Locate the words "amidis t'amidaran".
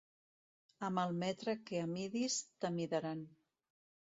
1.89-3.25